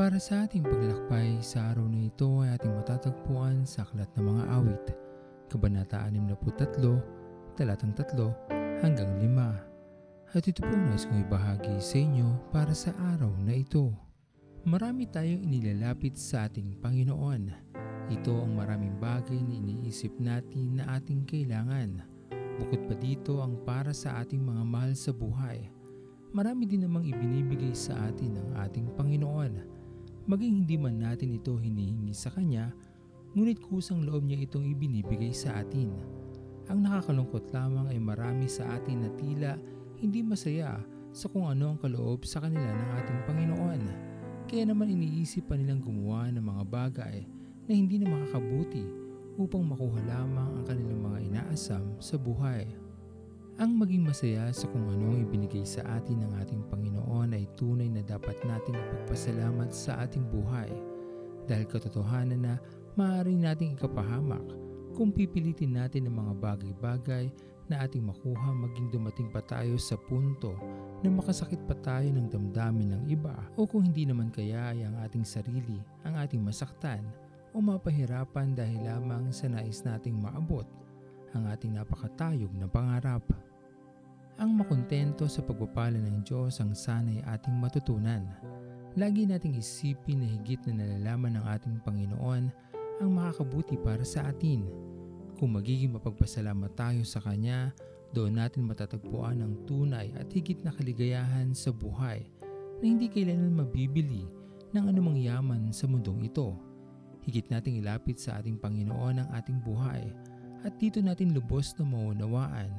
Para 0.00 0.16
sa 0.16 0.48
ating 0.48 0.64
paglalakbay 0.64 1.44
sa 1.44 1.76
araw 1.76 1.84
na 1.84 2.08
ito 2.08 2.40
ay 2.40 2.56
ating 2.56 2.72
matatagpuan 2.72 3.68
sa 3.68 3.84
Aklat 3.84 4.08
ng 4.16 4.32
Mga 4.32 4.44
Awit, 4.48 4.84
Kabanata 5.52 6.08
63, 6.08 7.52
Talatang 7.52 7.92
3 7.92 8.80
hanggang 8.80 9.12
5. 9.20 10.32
At 10.32 10.40
ito 10.40 10.64
po 10.64 10.72
nais 10.72 11.04
kong 11.04 11.20
ibahagi 11.28 11.76
sa 11.84 12.00
inyo 12.00 12.32
para 12.48 12.72
sa 12.72 12.96
araw 13.12 13.28
na 13.44 13.52
ito. 13.52 13.92
Marami 14.64 15.04
tayong 15.04 15.44
inilalapit 15.44 16.16
sa 16.16 16.48
ating 16.48 16.80
Panginoon. 16.80 17.52
Ito 18.08 18.40
ang 18.40 18.56
maraming 18.56 18.96
bagay 18.96 19.36
na 19.36 19.52
iniisip 19.52 20.16
natin 20.16 20.80
na 20.80 20.96
ating 20.96 21.28
kailangan. 21.28 22.00
Bukod 22.56 22.88
pa 22.88 22.96
dito 22.96 23.44
ang 23.44 23.52
para 23.68 23.92
sa 23.92 24.24
ating 24.24 24.40
mga 24.40 24.64
mahal 24.64 24.96
sa 24.96 25.12
buhay. 25.12 25.68
Marami 26.30 26.62
din 26.62 26.86
namang 26.86 27.02
ibinibigay 27.02 27.74
sa 27.74 28.06
atin 28.06 28.38
ng 28.38 28.48
ating. 28.62 28.86
Maging 30.30 30.62
hindi 30.62 30.78
man 30.78 31.02
natin 31.02 31.34
ito 31.34 31.58
hinihingi 31.58 32.14
sa 32.14 32.30
Kanya, 32.30 32.70
ngunit 33.34 33.58
kusang 33.66 34.06
loob 34.06 34.22
niya 34.22 34.46
itong 34.46 34.62
ibinibigay 34.62 35.34
sa 35.34 35.58
atin. 35.58 35.90
Ang 36.70 36.86
nakakalungkot 36.86 37.50
lamang 37.50 37.90
ay 37.90 37.98
marami 37.98 38.46
sa 38.46 38.78
atin 38.78 39.02
na 39.02 39.10
tila 39.18 39.58
hindi 39.98 40.22
masaya 40.22 40.78
sa 41.10 41.26
kung 41.26 41.50
ano 41.50 41.74
ang 41.74 41.82
kaloob 41.82 42.22
sa 42.22 42.38
kanila 42.46 42.62
ng 42.62 42.90
ating 43.02 43.20
Panginoon. 43.26 43.82
Kaya 44.46 44.70
naman 44.70 44.94
iniisip 44.94 45.50
pa 45.50 45.58
nilang 45.58 45.82
gumawa 45.82 46.30
ng 46.30 46.46
mga 46.46 46.62
bagay 46.62 47.26
na 47.66 47.72
hindi 47.74 47.98
na 47.98 48.14
makakabuti 48.14 48.86
upang 49.34 49.66
makuha 49.66 49.98
lamang 50.06 50.62
ang 50.62 50.62
kanilang 50.62 51.10
mga 51.10 51.18
inaasam 51.26 51.98
sa 51.98 52.14
buhay. 52.14 52.70
Ang 53.60 53.76
maging 53.76 54.08
masaya 54.08 54.48
sa 54.56 54.64
kung 54.72 54.88
anong 54.88 55.20
ibinigay 55.20 55.68
sa 55.68 55.84
atin 56.00 56.24
ng 56.24 56.32
ating 56.40 56.64
Panginoon 56.72 57.36
ay 57.36 57.44
tunay 57.60 57.92
na 57.92 58.00
dapat 58.00 58.32
nating 58.40 58.72
ipagpasalamat 58.72 59.68
sa 59.68 60.00
ating 60.00 60.24
buhay 60.32 60.72
dahil 61.44 61.68
katotohanan 61.68 62.40
na 62.40 62.54
maaari 62.96 63.36
nating 63.36 63.76
ikapahamak 63.76 64.40
kung 64.96 65.12
pipilitin 65.12 65.76
natin 65.76 66.08
ang 66.08 66.24
mga 66.24 66.40
bagay-bagay 66.40 67.28
na 67.68 67.84
ating 67.84 68.00
makuha 68.00 68.48
maging 68.64 68.88
dumating 68.96 69.28
pa 69.28 69.44
tayo 69.44 69.76
sa 69.76 70.00
punto 70.08 70.56
na 71.04 71.12
makasakit 71.12 71.60
pa 71.68 71.76
tayo 71.84 72.08
ng 72.08 72.32
damdamin 72.32 72.96
ng 72.96 73.02
iba 73.12 73.36
o 73.60 73.68
kung 73.68 73.84
hindi 73.84 74.08
naman 74.08 74.32
kaya 74.32 74.72
ay 74.72 74.88
ang 74.88 74.96
ating 75.04 75.28
sarili 75.28 75.84
ang 76.08 76.16
ating 76.16 76.40
masaktan 76.40 77.04
o 77.52 77.60
mapahirapan 77.60 78.56
dahil 78.56 78.80
lamang 78.88 79.28
sa 79.28 79.52
nais 79.52 79.84
nating 79.84 80.16
maabot 80.16 80.64
ang 81.34 81.46
ating 81.46 81.78
napakatayog 81.78 82.50
na 82.58 82.66
pangarap. 82.66 83.22
Ang 84.40 84.56
makontento 84.56 85.28
sa 85.28 85.44
pagpapala 85.44 86.00
ng 86.00 86.24
Diyos 86.24 86.64
ang 86.64 86.72
sanay 86.72 87.20
ating 87.28 87.60
matutunan. 87.60 88.24
Lagi 88.96 89.28
nating 89.28 89.60
isipin 89.60 90.24
na 90.24 90.28
higit 90.32 90.56
na 90.64 90.80
nalalaman 90.80 91.36
ng 91.36 91.44
ating 91.44 91.76
Panginoon 91.84 92.48
ang 93.04 93.10
makakabuti 93.12 93.76
para 93.76 94.00
sa 94.00 94.32
atin. 94.32 94.64
Kung 95.36 95.52
magiging 95.60 95.92
mapagpasalamat 95.92 96.72
tayo 96.72 97.04
sa 97.04 97.20
Kanya, 97.20 97.68
doon 98.16 98.40
natin 98.40 98.64
matatagpuan 98.64 99.44
ang 99.44 99.60
tunay 99.68 100.08
at 100.16 100.32
higit 100.32 100.64
na 100.64 100.72
kaligayahan 100.72 101.52
sa 101.52 101.68
buhay 101.68 102.24
na 102.80 102.84
hindi 102.88 103.12
kailanman 103.12 103.68
mabibili 103.68 104.24
ng 104.72 104.88
anumang 104.88 105.20
yaman 105.20 105.68
sa 105.68 105.84
mundong 105.84 106.24
ito. 106.24 106.56
Higit 107.28 107.52
nating 107.52 107.84
ilapit 107.84 108.16
sa 108.16 108.40
ating 108.40 108.56
Panginoon 108.56 109.20
ang 109.20 109.28
ating 109.36 109.60
buhay 109.60 110.08
at 110.64 110.72
dito 110.80 111.04
natin 111.04 111.36
lubos 111.36 111.76
na 111.76 111.84
maunawaan 111.84 112.72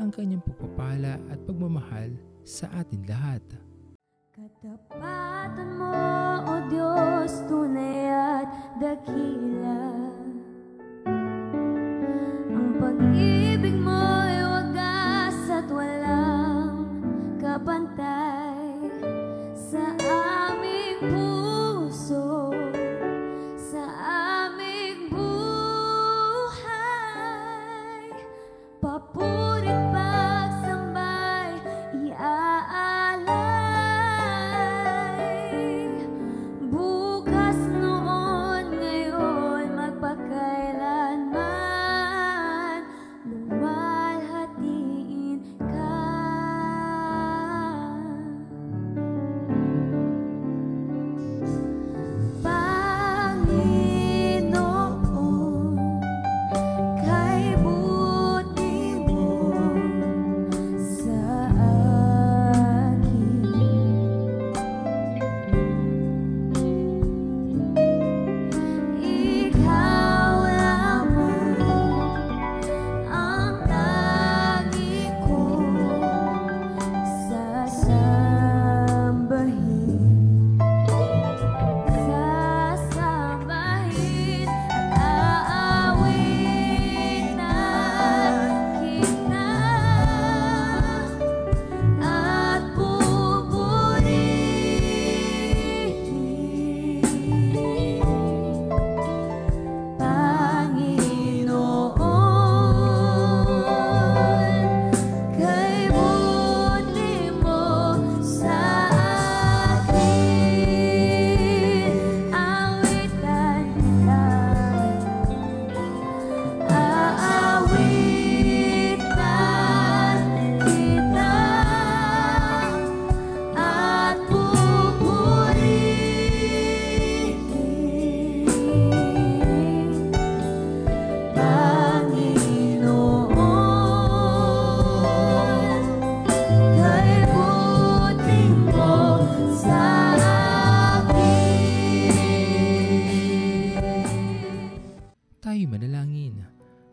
ang 0.00 0.10
kanyang 0.12 0.44
pagpapala 0.44 1.20
at 1.28 1.38
pagmamahal 1.44 2.12
sa 2.42 2.68
atin 2.78 3.04
lahat. 3.04 3.44
Katapatan 4.32 5.70
mo, 5.76 5.92
O 6.48 6.54
Diyos, 6.72 7.44
tunay 7.46 8.08
at 8.08 8.48
dakila. 8.80 10.01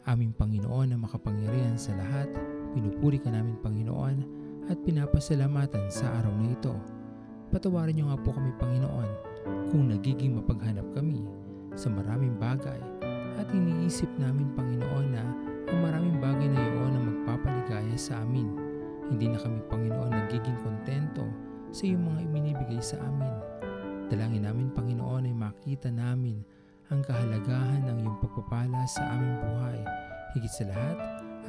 Aming 0.10 0.34
Panginoon 0.34 0.90
na 0.90 0.98
makapangyarihan 0.98 1.78
sa 1.78 1.94
lahat, 1.94 2.34
pinupuri 2.74 3.22
ka 3.22 3.30
namin 3.30 3.54
Panginoon 3.62 4.18
at 4.66 4.82
pinapasalamatan 4.82 5.86
sa 5.94 6.10
araw 6.18 6.34
na 6.34 6.50
ito. 6.50 6.74
Patawarin 7.54 7.94
niyo 7.94 8.10
nga 8.10 8.18
po 8.18 8.34
kami 8.34 8.50
Panginoon 8.58 9.10
kung 9.70 9.86
nagiging 9.94 10.34
mapaghanap 10.34 10.90
kami 10.98 11.22
sa 11.78 11.94
maraming 11.94 12.34
bagay 12.42 12.82
at 13.38 13.54
iniisip 13.54 14.10
namin 14.18 14.50
Panginoon 14.58 15.14
na 15.14 15.22
ang 15.70 15.78
maraming 15.78 16.18
bagay 16.18 16.50
na 16.50 16.58
iyon 16.58 16.98
ang 16.98 17.06
magpapaligaya 17.14 17.94
sa 17.94 18.26
amin. 18.26 18.50
Hindi 19.14 19.30
na 19.30 19.38
kami 19.38 19.62
Panginoon 19.70 20.10
nagiging 20.26 20.58
kontento 20.66 21.30
sa 21.70 21.86
iyong 21.86 22.02
mga 22.02 22.20
ibinibigay 22.26 22.82
sa 22.82 22.98
amin. 23.06 23.36
Dalangin 24.10 24.42
namin 24.42 24.74
Panginoon 24.74 25.30
ay 25.30 25.38
makita 25.38 25.94
namin 25.94 26.42
ang 26.90 27.06
kahalagahan 27.06 27.86
ng 27.86 27.98
iyong 28.02 28.18
pagpapala 28.18 28.82
sa 28.90 29.06
aming 29.14 29.38
buhay. 29.46 29.99
Higit 30.38 30.54
sa 30.54 30.70
lahat, 30.70 30.98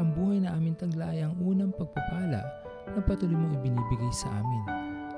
ang 0.00 0.17
buhay 0.17 0.41
na 0.41 0.56
aming 0.56 0.73
taglay 0.73 1.21
ang 1.21 1.37
unang 1.37 1.69
pagpapala 1.77 2.41
na 2.88 3.00
patuloy 3.05 3.37
mong 3.37 3.61
ibinibigay 3.61 4.12
sa 4.17 4.32
amin. 4.41 4.65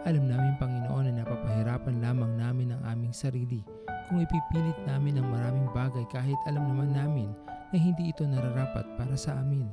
Alam 0.03 0.27
namin 0.27 0.59
Panginoon 0.59 1.07
na 1.07 1.23
napapahirapan 1.23 2.03
lamang 2.03 2.35
namin 2.35 2.75
ang 2.75 2.83
aming 2.91 3.15
sarili 3.15 3.63
kung 4.11 4.19
ipipilit 4.19 4.75
namin 4.83 5.23
ang 5.23 5.31
maraming 5.31 5.71
bagay 5.71 6.03
kahit 6.11 6.35
alam 6.51 6.67
naman 6.67 6.91
namin 6.91 7.31
na 7.71 7.79
hindi 7.79 8.11
ito 8.11 8.27
nararapat 8.27 8.83
para 8.99 9.15
sa 9.15 9.39
amin. 9.39 9.71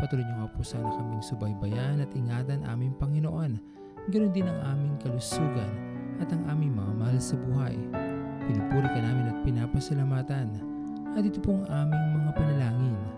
Patuloy 0.00 0.24
niyo 0.24 0.40
nga 0.40 0.48
po 0.48 0.64
sana 0.64 0.88
kaming 0.96 1.20
subaybayan 1.20 2.00
at 2.00 2.08
ingatan 2.16 2.64
aming 2.64 2.96
Panginoon. 2.96 3.60
Ganon 4.08 4.32
din 4.32 4.48
ang 4.48 4.60
aming 4.72 4.96
kalusugan 5.04 5.72
at 6.16 6.32
ang 6.32 6.48
aming 6.48 6.72
mga 6.72 6.92
mahal 6.96 7.18
sa 7.20 7.36
buhay. 7.36 7.76
Pinupuri 8.48 8.88
ka 8.88 9.00
namin 9.04 9.28
at 9.28 9.38
pinapasalamatan. 9.44 10.48
At 11.12 11.28
ito 11.28 11.44
pong 11.44 11.68
aming 11.68 12.04
mga 12.16 12.30
panalangin 12.32 13.17